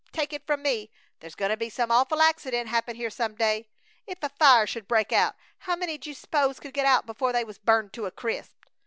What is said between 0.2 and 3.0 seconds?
it from me, there's goin' to be some awful accident happen